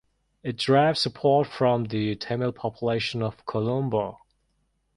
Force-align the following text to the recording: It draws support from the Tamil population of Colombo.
It 0.41 0.57
draws 0.57 0.99
support 0.99 1.45
from 1.47 1.83
the 1.83 2.15
Tamil 2.15 2.53
population 2.53 3.21
of 3.21 3.45
Colombo. 3.45 4.17